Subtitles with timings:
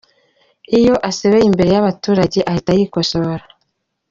[0.79, 3.45] Iyo asebeye imbere y’abaturage ahita yikosora.